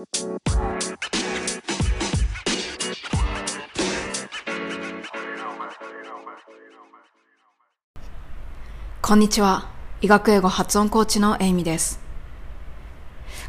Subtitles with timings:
[0.00, 0.06] こ
[9.14, 9.68] んにちは。
[10.00, 12.00] 医学英語発音コーチのエイミです。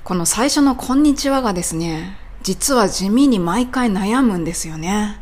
[0.04, 5.22] この最初のこんにちはがですね、実は地味に毎回悩むんですよね。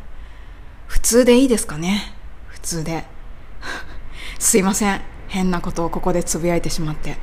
[0.87, 2.11] 普通でいいですかね？
[2.47, 3.05] 普通で。
[4.39, 5.01] すいません。
[5.27, 7.17] 変なことをここでつぶやいてしまって。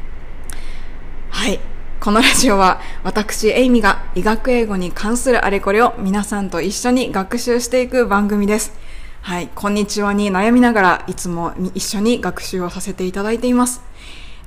[1.30, 1.58] はい。
[2.00, 8.72] このラジオは私、エイミが医学英語に関するあれこれを皆さんと一緒に学習していく番組です。
[9.22, 9.48] はい。
[9.54, 13.82] こんにちはに悩みながらいつも一緒に学習をさせていただいています。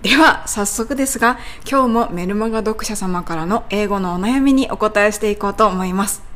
[0.03, 1.37] では、早速ですが、
[1.69, 6.28] 今日もメルマガ読者様からの英語のお悩みにお答えしていこうと思います。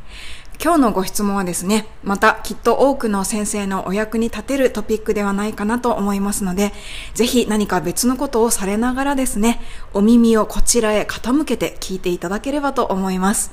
[0.62, 6.72] 今日のご質問はですね、またきっと多くの先生のお役に立てるトピックではないかなと思いますので、
[7.12, 9.60] ぜひ何か別のことをされながらですね、
[9.92, 13.52] お耳をこちらへ傾けて聞いていただければと思います。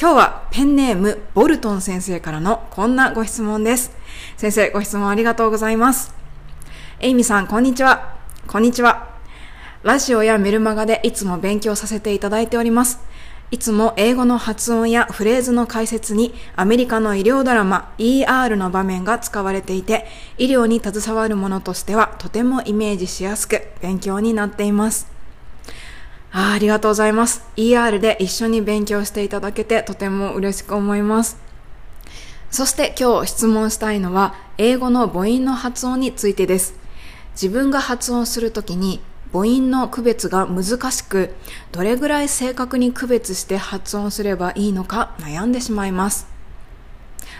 [0.00, 3.90] 今日はペンネームボルトン先生からのこんなご質問です。
[4.36, 6.14] 先生、ご質問ありがとうございます。
[7.00, 8.16] エイミさん、こんにちは。
[8.46, 9.08] こんにちは。
[9.82, 13.07] ラジオやメルマガでいつも勉強させていただいております。
[13.50, 25.10] いつも英語の発音やフレーズの解説にアメリカの医療ドラマ ER の場面が使われていて、医療に携わる者としてはとてもイメージしやすく勉強になっています。
[26.30, 27.42] あありがとうございます。
[27.56, 31.38] ER で一緒に勉強していただけてとても嬉しく思います。
[32.50, 36.74] そして今日質問したいのは英語の母音の発音についてです。
[37.32, 39.00] 自分が発音するときに
[39.32, 41.34] 母音の区別が難しく、
[41.72, 46.26] どれぐらい正確に区別して発音すればいいのか悩んでしまいます。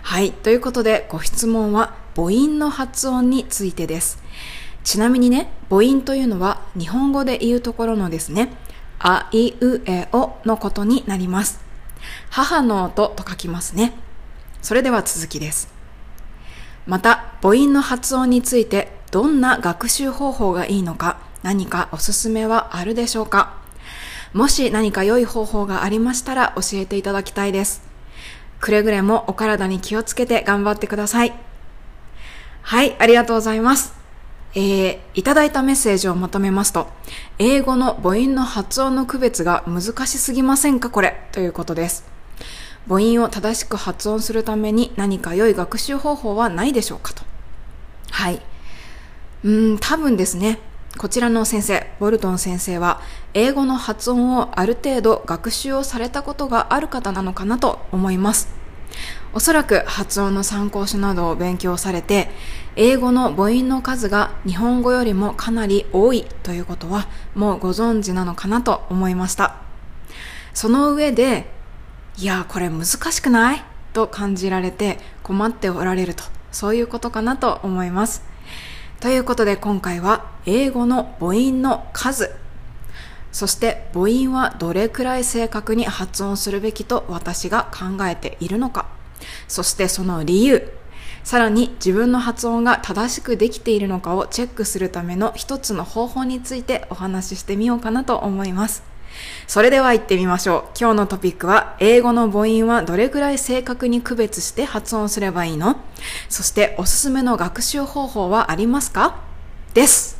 [0.03, 0.33] はい。
[0.33, 4.23] ということで、ご質問は母音の発音についてです。
[4.85, 8.53] ちなみにね、母音というのは日本語で言うところのですね、
[8.99, 11.61] あいうえおのことになります。
[12.31, 13.95] 母の音と書きますね。
[14.63, 15.69] それでは続きです。
[16.87, 21.19] また、母音の発音についてどんな学習方法がいいのか、
[21.49, 23.55] 何かおすすめはあるでしょうか？
[24.35, 27.81] もし何か良い方法がありましたら教えていただきたいです。
[28.61, 31.33] くれぐれもお体に気をつけて頑張ってください。
[32.61, 33.95] はい、ありがとうございます。
[34.55, 36.87] えー、いただいたメッセージをまとめますと、
[37.39, 41.17] 英語の母音の発音の区別が難しすぎませんかこれ？
[41.33, 42.05] ということです。
[42.87, 47.15] 母音を正しく発音するために何か良い学習方法はないでしょうか？
[47.15, 47.23] と。
[48.11, 48.43] はい。
[49.45, 50.59] うん、多分ですね。
[50.99, 53.01] こちらの先生、ボルトン先生は、
[53.33, 58.49] 英語の発音をある程度学習をされたことがある方なのかなと思います。
[59.33, 62.31] おそらく発音の参考書などを勉強されて、
[62.75, 69.55] 英語の母音の数が日本語よりもかなり多いということはもうご存知なのかなと思いました。
[70.53, 71.49] その上で、
[72.17, 73.65] いや、これ難しくない？
[73.93, 78.27] と感じられて困っておられると、そういうことかなと思います。
[79.01, 82.35] ということで今回は英語の母音の数。
[83.31, 88.89] そして母音はどれくらい正確に発音するべきと私が考えているのか。
[89.47, 90.73] そしてその理由。
[91.23, 98.83] さらに自分の発音が正しくできているのかをチェックするための一つの方法についてお話ししてみようかなと思います。
[99.47, 100.79] それでは行ってみましょう。
[100.79, 105.77] 今日のトピックは、英語の母音はどれくらい正確に区別して発音すればいいの？
[106.29, 109.21] そしておすすめの学習方法はありますか？
[109.75, 110.19] です。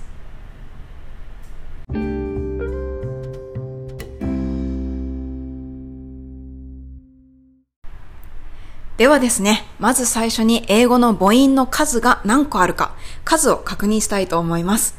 [8.97, 14.97] ではですね、まず最初に英語の母音の数が何個あるか、数を確認したいと思います。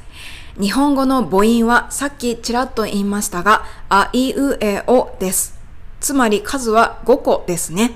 [0.57, 5.59] 日本語の母音はさっきちらっと言いましたが、あいうえおです。
[5.99, 7.91] つまり数は5個ですね。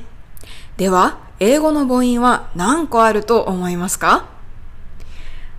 [0.77, 4.25] では、英語の母音は何個あると思いますか？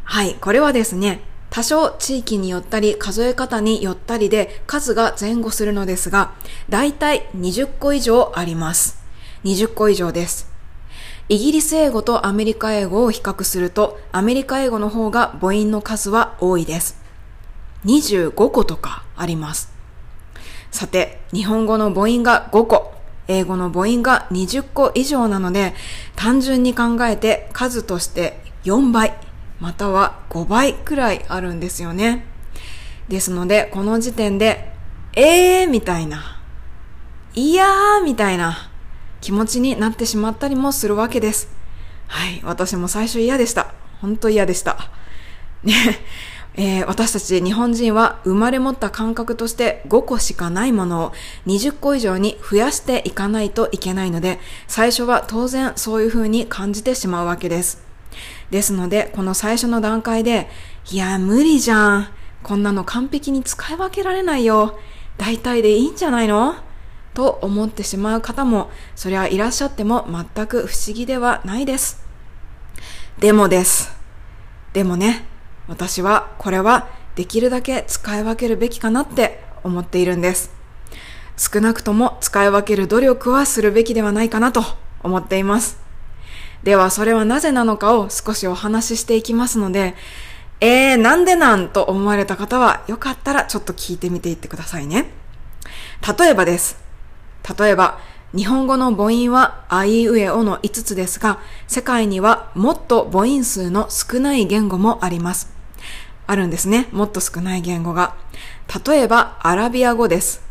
[0.04, 6.32] はい、これはですね、多少地域によったり数え方によったりで数が前後するのですが、
[6.68, 9.02] だいたい20個以上あります。
[9.44, 10.53] 20個以上です。
[11.30, 17.00] イギリス英語とアメリカ英語を比較すると、アメリカ英語の方が母音の数は多いです。
[17.86, 19.72] 25個とかあります。
[20.70, 22.92] さて、日本語の母音が5個、
[23.26, 25.72] 英語の母音が20個以上なので、
[26.14, 29.14] 単純に考えて数として4倍、
[29.60, 32.26] または5倍くらいあるんですよね。
[33.08, 34.74] ですので、この時点で、
[35.14, 36.42] えーみたいな、
[37.34, 38.70] いやーみたいな、
[39.24, 41.48] 気持ちになってしまったりもするわけです。
[42.08, 43.72] はい、私も最初嫌でした。
[44.02, 44.90] 本当嫌でした。
[45.64, 45.74] ね、
[46.56, 51.12] えー、私たち日本人は生まれ持った感覚として5個しかないものを
[51.46, 57.82] 20個以上に増やしていかないといけないので、最初は当然そういう風に感じてしまうわけです。
[58.50, 60.50] ですので、この最初の段階で、
[60.90, 62.08] いや、無理じゃん。
[62.42, 64.78] こんなの完璧に使い分けられないよ。
[65.16, 66.56] 大体でいいんじゃないの？
[67.14, 72.04] と思ってしまう方も、そりゃいらっしゃっても全く不思議ではないです。
[73.18, 73.92] でもです。
[74.72, 75.24] でもね、
[75.68, 80.52] 私はこれはできるだけ使い分けるべきかなって思っているんです。
[81.36, 84.62] 少なくとも使い分ける努力はするべきではないかなと
[85.02, 85.78] 思っています。
[86.62, 89.94] ではそれはなぜなのかを少しお話ししていきますので、
[90.60, 95.10] えー、なんでなんと思われた方はよかったらちょっと聞いてみていってくださいね。
[96.18, 96.83] 例えばです。
[97.58, 97.98] 例えば、
[98.34, 101.38] 日本語の母音はあいうえおの5つですが、
[101.68, 105.52] 世界にはもっと母音数の少ない言語もあります。
[106.26, 106.88] あるんですね。
[106.90, 108.16] もっと少ない言語が。
[108.86, 110.42] 例えば、アラビア語です。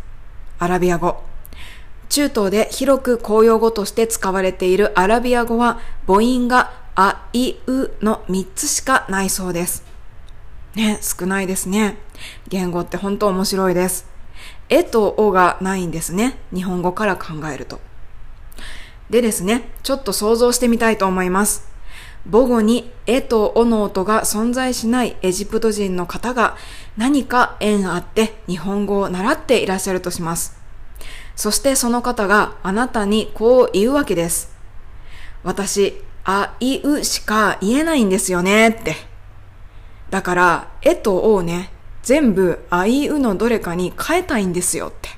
[0.60, 1.24] アラビア語。
[2.10, 9.84] 中東で広く公用語として使われているアラビア語は母音があ、い、うの3つしかないそうです。
[10.76, 11.98] ね、少ないですね。
[12.48, 14.13] 言語って本当面白いです。
[14.70, 16.38] えとおがないんですね。
[16.54, 17.80] 日本語から考えると。
[19.10, 21.68] でですね、ちょっと想像してみたいと思います。
[22.32, 26.56] 母語にえとおの音が存在しないエジプト人の方が
[26.96, 30.58] 何か縁あって日本語を習っていらっしゃるとします。
[31.36, 34.56] そしてその方があなたにこう言うわけです。
[35.44, 38.96] 私、あいうしか言えないんですよねって。
[40.10, 41.72] だから、えとおをね、
[42.04, 45.10] 全部あいうのどれかに変えたいんですよって。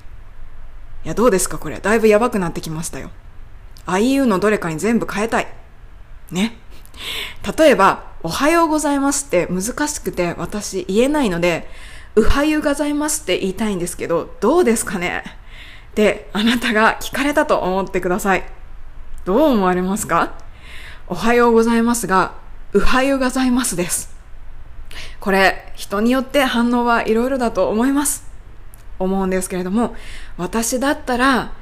[1.04, 1.78] いや、どうですかこれ。
[1.78, 3.10] だいぶやばくなってきましたよ。
[3.84, 5.46] あいうのどれかに全部変えたい。
[6.30, 6.56] ね。
[7.58, 11.68] 例えば、おはようございますって難しくて私言えないので、
[12.16, 15.22] うはゆうございますって言いたいんですけど、どうですかね
[15.94, 18.44] で、あなたが聞かれたと思ってください。
[19.24, 20.32] どう思われますか？
[21.08, 22.34] おはようございますが、
[22.72, 24.15] うはゆうございますです。
[25.26, 28.24] これ、人によって反応はいろいろだと思います。
[29.00, 29.96] 思うんですけれども、
[30.36, 31.52] 私だったら、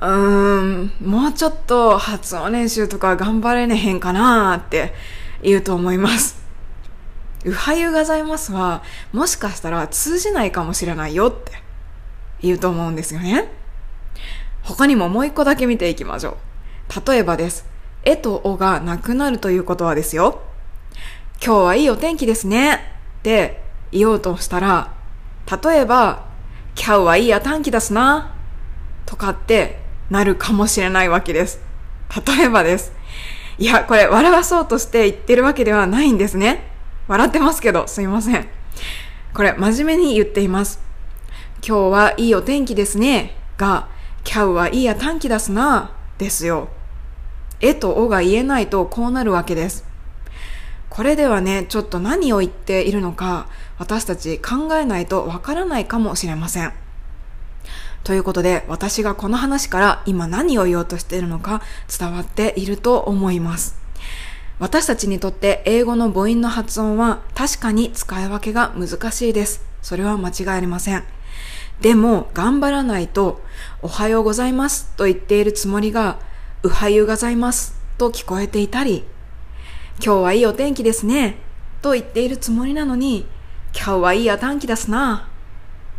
[0.00, 4.94] ーん、もうちょっと発音練習とか頑張れねへんかなーって
[5.42, 6.42] 言うと思います。
[7.44, 8.82] うはゆうございますは、
[9.12, 11.52] もしかしたら通じないかもしれないよって
[12.40, 13.52] 言うと思うんですよね。
[14.62, 16.38] 他にももう一個だけ見ていきましょ
[16.96, 17.10] う。
[17.10, 17.66] 例えばです。
[18.04, 20.45] えとおがなくなるということはですよ。
[21.44, 23.62] 今日はいいお天気ですねって
[23.92, 24.92] 言おうとしたら、
[25.62, 26.26] 例えば、
[26.76, 28.34] 今日はいいや短期出すな
[29.06, 29.80] とかって
[30.10, 31.60] なるかもしれないわけです。
[32.38, 32.92] 例えばです。
[33.58, 36.70] いや、これ笑わそうとして言ってるわけではないんですね。
[37.08, 38.46] 笑ってますけど、すいません。
[39.32, 40.80] これ、真面目に言っています。
[41.66, 43.36] 今日はいいお天気ですね。
[43.56, 43.88] が、
[44.24, 45.92] 今日はいいや短期出すな。
[46.18, 46.68] ですよ。
[47.60, 49.85] えとおが言えないとこうなるわけです。
[50.96, 53.48] これではね、ちょっと何を言っているのか、
[53.78, 56.72] 私たち考えないとわからないかもしれません。
[58.02, 61.60] ということで、私がこの話から今何を言おうとしているのか
[61.98, 63.76] 伝わっていると思います。
[64.58, 69.66] 私たちにとって英語の母音の発音は確かに使い分けが難しいです。
[69.82, 71.04] それは間違いありません。
[71.82, 73.42] でも、頑張らないと、
[73.82, 76.18] おはようございますと言っているつもりが、
[76.62, 79.04] うはゆうございますと聞こえていたり、
[79.98, 81.36] 今日はいいお天気ですね
[81.82, 83.26] と言っているつもりなのに、
[83.74, 85.28] 今日はいいや短期ですな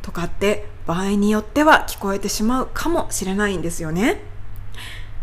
[0.02, 4.22] とかって場合によっては聞こえてしまうかもしれないんですよね。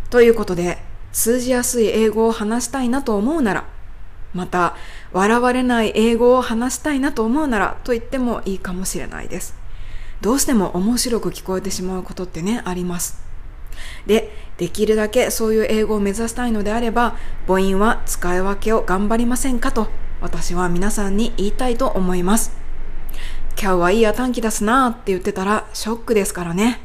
[0.09, 0.77] ということで、
[1.11, 3.65] 通じやすい英語を話したいなと思うなら、
[4.33, 4.75] また、
[5.13, 9.55] 笑われない英語を話したいなと思うならと言ってもいいかもしれないです。
[10.21, 13.23] どうしても面白く聞こえてしまうことってね、あります。
[14.05, 17.15] で、できるだけそういう英語を目指したいのであれば、
[17.47, 19.87] 母音は使い分けを頑張りませんかと、
[20.21, 22.51] 私は皆さんに言いたいと思います。
[23.59, 26.81] 今日はいいや短期出すなーって言ってたらショックですからね。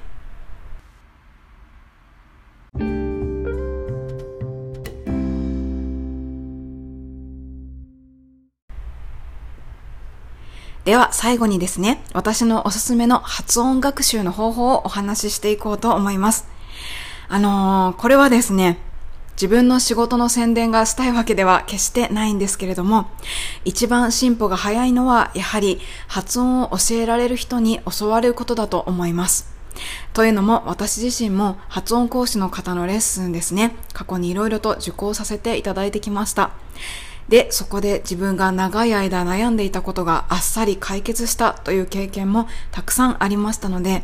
[10.84, 16.48] では最後にですね、私のおすすめの発音学習の方法をお話ししていこうと思います。
[17.32, 18.78] あのー、これはですね、
[19.34, 23.06] 自分の仕事の宣伝がしたいわけでは決してないんですけれども、
[23.64, 29.48] 一番進歩が早いのは、やはり発音を教えられる人に教わることだと思います。
[30.12, 36.50] というのも、私自身も発音講師の方のレッスンですね、過去にいろいろと受講させていただいてきました。
[37.30, 44.02] で、そこで自分が長い間悩んでいたことがあっさり解決したという経験もたくさんありましたので、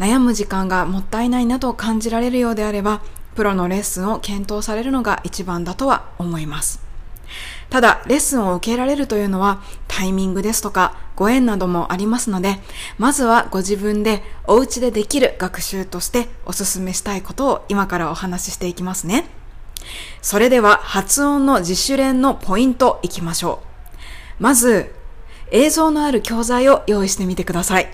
[0.00, 3.02] 悩む時間がもったいないなと感じられるようであれば、
[3.36, 6.80] プロのレッスンを検討されるのが一番だとは思います。
[7.70, 12.58] ただ、レッスンを受けられるというのはタイミングですとかご縁などもありますので、
[12.98, 19.35] まずはご自分でお家でできる学習としてお勧めしたいことを今からお話ししていきますね。
[20.22, 23.62] それでは発音の自主練のポイントいきましょ
[24.38, 24.42] う。
[24.42, 24.94] まず、
[25.50, 27.88] 映像のある教材を用意してみてください。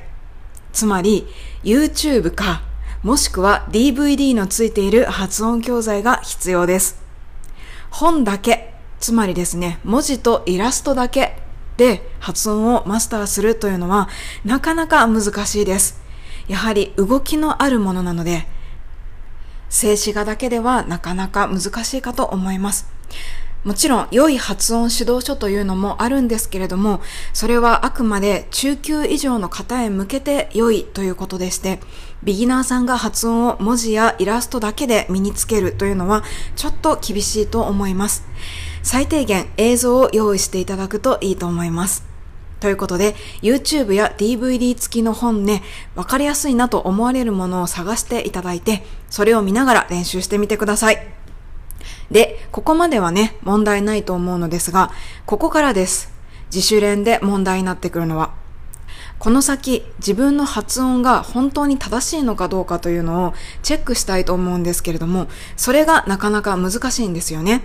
[0.73, 1.26] つまり、
[1.62, 2.62] YouTube か、
[3.02, 7.02] もしくは DVD のついている発音教材が必要です。
[7.91, 11.37] 本だけ、つまりですね、文字とイラストだけ
[11.76, 14.09] で発音をマスターするというのは
[14.45, 16.00] なかなか難しいです。
[16.49, 18.47] やはり動きのあるものなので、
[19.73, 22.87] 静止画だけではなかなか難しいかと思います。
[23.64, 27.00] もちろん良い発音指導書というのもあるんですけれども、
[27.33, 31.81] それはあくまで中級以上の方へ向けて良いということでして、
[32.23, 36.23] ビギナーさんが発音を文字やイラストだけで身につけるというのは
[36.55, 38.25] ちょっと厳しいと思います。
[38.83, 42.12] 最低限映像を用意していただくといいと思います。
[42.62, 45.64] ということで、YouTube や DVD 付きの本ね、
[45.97, 51.04] わかりやすいなと思われるものを探していただいて、それを見ながら練習してみてください。
[52.12, 54.92] で、ここまではね、問題ないと思うのですが、
[55.26, 56.12] ここからです。
[56.54, 58.31] 自主練で問題になってくるのは。
[59.19, 65.26] この先、自分の発音が本当に正しいのかどうかというのをチェックしたいと思うんですけれども、
[65.57, 67.62] それがなかなか難しいんですよね。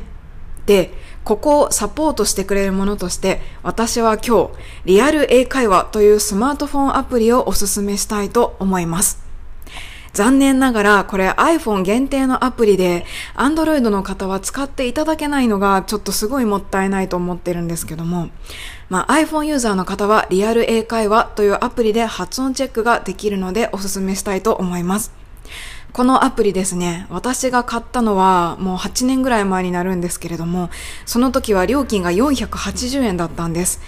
[0.66, 0.92] で、
[1.28, 4.50] ここをサポートしてくれるものとして、私は今日、
[4.86, 9.22] リアル英会話というスマートフォンアプリをおすすめしたいと思います。
[10.14, 13.06] 残念ながら、これ iPhone 限定のアプリで、
[13.36, 18.30] Android の方は使っていただけないのが、ちょっとすごいもったいないと思ってるんですけども、
[18.88, 25.17] まあ、iPhone ユーザーの方は、リアル英会話というアプリで発音チェックができるので、おすすめしたいと思います。
[25.98, 30.70] このアプリですね、私が買ったのはもう8年ぐらい前になるんですけれども、
[31.08, 33.82] その時は料金が480円だったんです。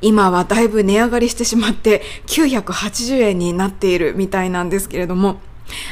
[0.00, 5.36] 今はだいぶ値上がりしてしまって980円になっているみたいなんですけれども、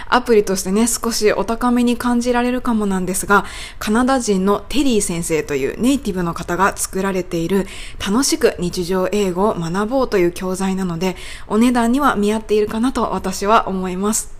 [0.08, 3.44] アプリとしてね、少しお高めに感じられるかもなんですが、
[3.78, 7.68] カナダ人のテリー先生というネイティブの方が作られている
[8.04, 11.14] 楽しく日常英語を学ぼうという教材なので、
[11.46, 14.39] お値段には見合っているかなと私は思います。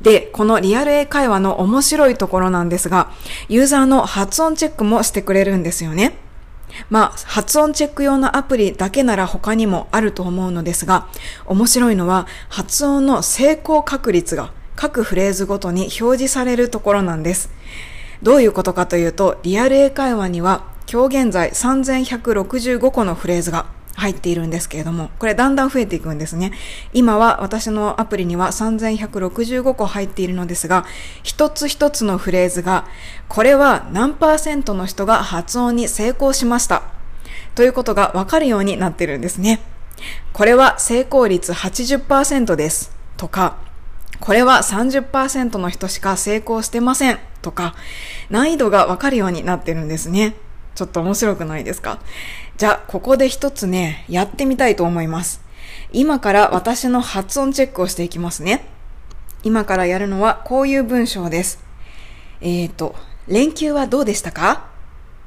[0.00, 3.10] で、このリアル英会話の面白いところなんですが、
[3.48, 6.16] ユーザーの発音チェックもしてくれるんですよね。
[6.90, 11.08] まあ、発音チェック用のアプリだけなら他にもあると思うのですが、
[11.46, 17.50] 面白いのは発音の成功確率が各フレーズごとに表示されるところなんです。
[18.22, 23.66] どういうことかというと、リアル英会話には今日現在3165個のフレーズが
[23.98, 26.52] 入っているんですけれども、これだんだん増えていくんですね。
[26.92, 30.86] 今は私のアプリには3165個入っているのですが、
[31.22, 32.86] 一つ一つのフレーズが、
[33.28, 36.82] これは何パーセントの人が発音に成功しました。
[37.54, 39.60] ということがわかるようになってるんですね。
[40.32, 42.92] これは成功率80%です。
[43.16, 43.56] とか、
[44.20, 47.18] これは30%の人しか成功してません。
[47.42, 47.74] とか、
[48.30, 50.36] 難易度がわかるようになってるんですね。
[50.74, 51.98] ちょっと面白くないですか？
[52.58, 55.40] じゃあ、ここで一つね、やってみたいと思います。
[55.92, 58.66] 今から私の発音チェックをしていきますね。
[59.44, 61.62] 今からやるのはこういう文章です。
[62.40, 62.96] えっ、ー、と、
[63.28, 64.70] 連休はどうでしたか？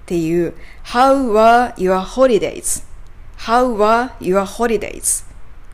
[0.04, 5.26] っていう How were your holidays?How were your holidays?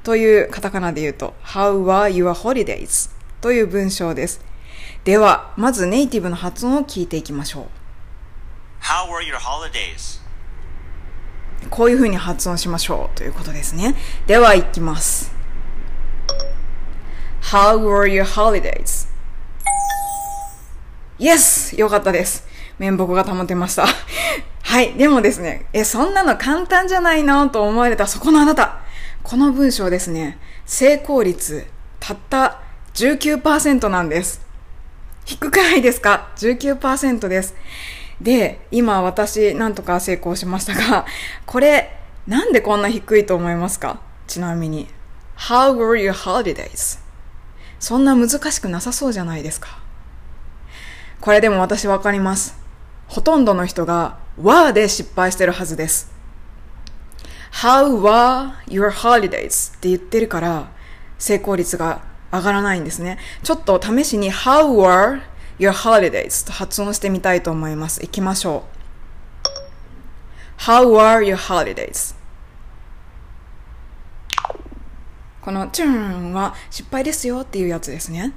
[0.03, 3.09] というカタカナで言うと How were your holidays?
[3.41, 4.41] という文章です。
[5.05, 7.65] では、まずネイティブの発音を聞いていきましょう。
[8.83, 10.21] How were your holidays?
[11.67, 13.95] こういう風に発音しましょうということですね。
[14.25, 15.31] では、いきます。
[17.51, 19.07] How were your holidays?
[21.19, 21.77] Yes!
[21.77, 22.45] よかったです。
[22.77, 23.87] 面目が保てました。
[24.63, 24.93] はい。
[24.93, 28.79] でもですね、え、そんなの簡単じゃないのと思われたそこのあなた。
[29.23, 31.67] この文章ですね、成功率、
[31.99, 32.59] たった
[32.93, 34.41] 19%なんです。
[35.25, 37.53] 低くないですか ?19% です。
[38.21, 41.05] で、今私なんとか成功しましたが、
[41.45, 43.99] これなんでこんな低いと思いますか？
[44.27, 44.87] ちなみに。
[45.37, 46.99] How were your holidays?
[47.79, 49.79] そんな難しくなさそうじゃないですか。
[51.21, 52.57] これでも私わかります。
[53.07, 56.11] ほとんどの人が were で失敗してるはずです。
[57.61, 59.73] How were your holidays?
[59.75, 60.67] って言ってるから
[61.17, 63.19] 成功率が上がらないんですね。
[63.43, 65.21] ちょっと試しに How were
[65.59, 68.01] your holidays と発音してみたいと思います。
[68.01, 68.63] 行きましょ
[70.59, 70.61] う。
[70.61, 72.15] How are your holidays?
[75.41, 78.33] このチューンは失敗ですよっていうやつですね。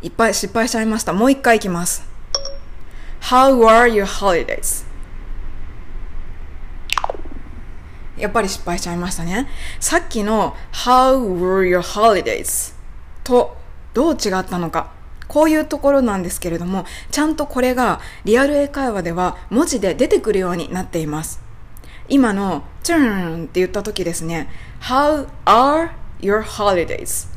[0.00, 1.12] いっぱい失敗しちゃいました。
[1.12, 2.04] もう一回いきます。
[3.20, 4.86] How are your holidays?
[8.16, 9.48] やっぱり失敗しちゃいましたね。
[9.80, 12.74] さっきの How were your holidays?
[13.24, 13.56] と
[13.92, 14.95] どう違ったのか。
[15.28, 21.40] こういうところなんですけれども、ちゃんとこれがリアル英会話では文字で出てくるようになっています。
[22.08, 24.48] 今の turn って言った時ですね、
[24.80, 25.90] How are
[26.20, 27.28] your holidays?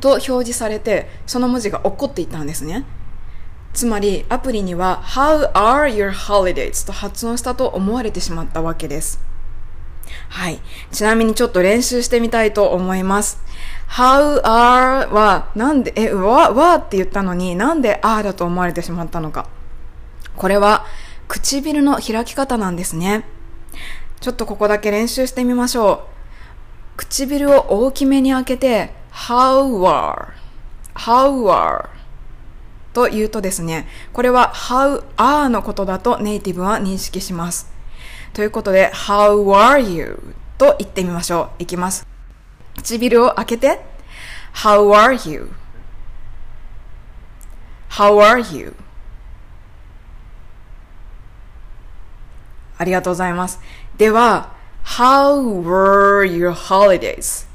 [0.00, 2.84] と表示されて、その文字が起こっていたんですね。
[3.72, 6.86] つまりアプリには How are your holidays?
[6.86, 9.20] と発音したと思われてしまったわけです。
[10.28, 10.60] はい。
[10.90, 13.40] ちなみにちょっと練習してみたいと思います。
[13.88, 19.48] How are は、なんで、え、わ、わって言ったのに、なんで are だと思われてしまったのか。
[20.36, 20.84] これは、
[21.26, 23.24] 唇の開き方なんですね。
[24.20, 26.06] ちょっとここだけ練習してみましょ
[26.94, 26.96] う。
[26.96, 30.28] 唇を大きめに開けて、how are,
[30.94, 31.88] how are?
[32.92, 37.78] と言うとですね、これは how are のことだとネイティブは認識します。
[38.32, 40.22] ということで、How are you?
[40.58, 41.62] と言ってみましょう。
[41.62, 42.17] いきます。
[42.76, 43.80] 唇を開けて、
[44.54, 45.50] How are you?
[47.90, 48.74] How are you?
[52.76, 53.60] ありがとうございます。
[53.96, 54.52] では、
[54.84, 57.46] How were your holidays?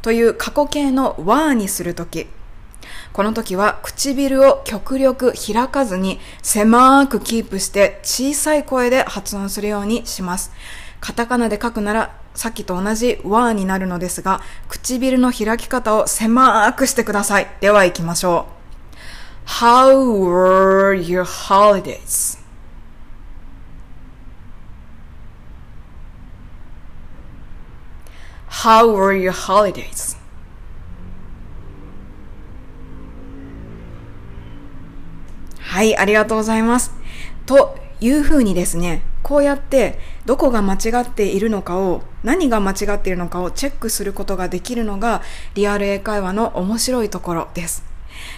[0.00, 2.26] という過去形の were にするとき、
[3.12, 10.50] この時は唇を極力開かずに狭くキープして小さい声で発音するようにします。
[11.00, 17.46] カタカナで書くならさっきと同じ w になるのですが、唇の開き方を狭くしてください。
[17.60, 18.46] では行きましょ
[19.46, 19.48] う。
[19.48, 22.38] How were your holidays?
[28.48, 30.16] How were your holidays?
[35.58, 36.92] はい、ありがとうございます。
[37.46, 45.22] というふうにですね、こうやってどこが間違っているのかを、何が間違っているのかをチェックすることができるのが
[45.54, 47.84] リアル英会話の面白いところです。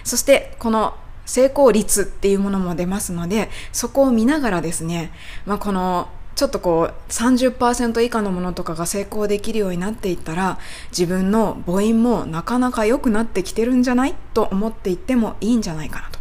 [0.03, 0.95] そしてこの
[1.27, 5.11] 成功率っていうものも出ますので、そこを見ながらですね、
[5.47, 10.59] まあ、このちょっとこう30%以下のものとかが成功できるようになっていったら
[10.91, 16.19] 自分の母音もなかなか良くなってきてるんじゃないと思っていってもいいんじゃないかなと。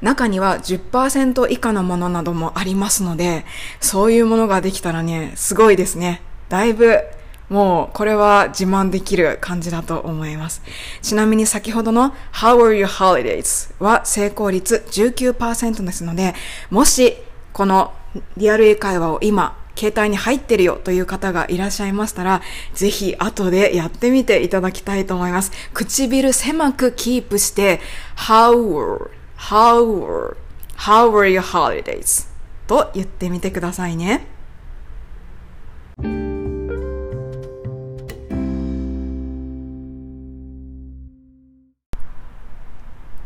[0.00, 3.44] 中には10%以下のものなどもありますので、
[3.80, 6.22] そういうものができたらね、すごいですね。
[6.48, 7.00] だいぶ、
[7.48, 10.62] もう、これは自慢できる感じだと思います。
[11.02, 13.72] ちなみに先ほどの How are your holidays?
[13.82, 16.34] は成功率19%ですので、
[16.70, 17.16] もし、
[17.52, 17.92] この
[18.36, 22.42] リアル英会話を今、携帯に入ってるよという方がいらっしゃいましたら、
[22.74, 25.52] ぜひ後でやってみていただきたいと思います。
[25.72, 27.80] 唇狭くキープして、
[28.16, 30.36] How were How were,
[30.76, 32.28] how were your holidays?
[32.66, 34.26] と言ってみてくださいね。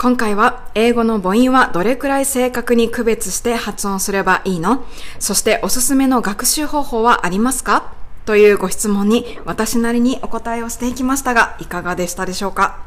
[0.02, 4.84] 今回は英語の母音はどれくらい正確に区別して発音すればいいの？
[5.20, 7.92] そしておすすめの学習方法はありますか？
[8.26, 12.80] というご質問に私なりにお答えをしていきましたがいかがでしたでしょうか？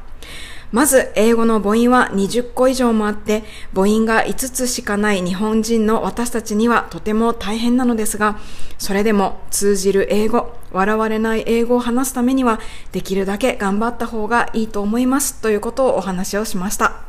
[0.71, 8.39] まず、英語の母音は20個以上もあって、母音が5つしかない日本人の私たちにはとても大変なのですが、
[8.77, 12.59] それでも通じる英語、笑われない英語を話すためには、
[12.91, 17.05] できるだけ頑張った方がいいと思いますということをお話をしました。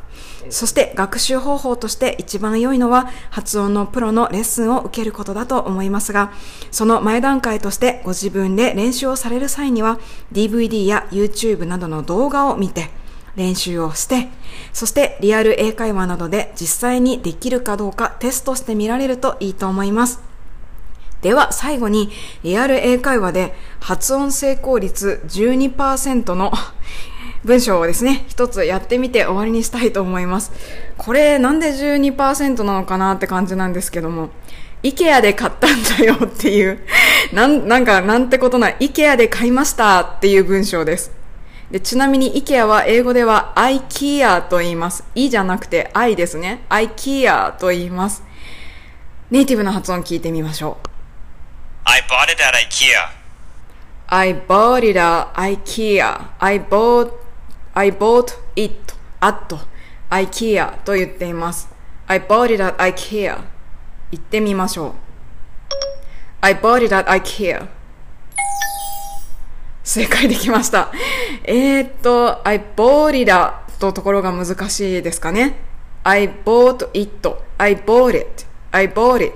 [0.49, 6.31] そして学習方法として一番良いのは発音のプロのレッスンを受けることだと思いますが、
[6.71, 9.99] その前段階としてご自分で練習をされる際には
[10.31, 12.89] DVD や YouTube などの動画を見て、
[13.37, 14.27] 練習をして、
[14.73, 20.19] そしてリアル英会話などで実際にできるかどうかテストしてみられるといいと思います。
[21.21, 22.09] では最後に
[22.43, 26.51] リアル英会話で発音成功率12%の
[27.43, 30.51] 文章をですね、一つやってみて終わりにしたいと思います。
[30.97, 34.29] これなんで12%なのかなって感じなんですけども、
[34.83, 36.79] イケアで買ったんだよっていう、
[37.33, 41.16] なん、なんかなんてことない、イケアで買いましたっていう文章です。
[41.71, 45.03] でちなみに IKEA は英語では IKEA と言います。
[45.15, 46.63] いじゃなくて I ですね。
[46.69, 48.23] IKEA と言います。
[49.29, 50.87] ネイティブな発音聞いてみましょう。
[51.83, 53.09] I bought it at IKEA.
[54.07, 56.29] I bought it at IKEA.
[56.39, 57.11] I bought,
[57.73, 59.53] I bought it at
[60.09, 61.67] IKEA と言っています。
[62.07, 63.41] I bought it at IKEA.
[64.11, 64.93] 言ってみましょう。
[66.39, 67.67] I bought it at IKEA.
[69.87, 70.91] 正解できました。
[71.45, 73.31] えー、っと、I bought it
[73.79, 75.55] とところが難しいですかね。
[76.03, 77.35] I bought it.
[77.57, 78.45] I bought it.
[78.71, 79.33] I bought it.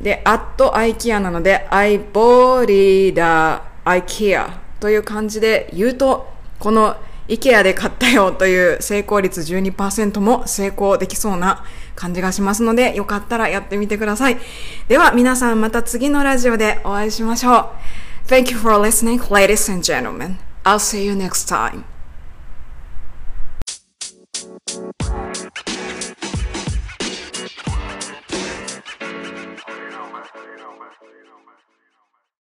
[0.00, 2.70] で、at IKEA なので、I bought
[3.10, 6.28] it at IKEA という感じで言うと、
[6.60, 6.94] この
[7.26, 11.64] IKEA で買ったよという成功率12%も成功できそうな
[11.96, 14.38] 感じがしますので、よかったらやってみてください。
[14.86, 18.01] では皆さんまた次のラジオでお会いしましょう。
[18.24, 20.38] Thank you for listening, ladies and gentlemen.
[20.64, 21.84] I'll see you next time.